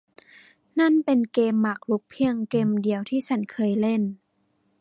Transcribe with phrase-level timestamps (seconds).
[0.79, 4.01] นั่นเป็นเกมหมากรุกเพียงเกมเดียวที่ฉันเคยเล่น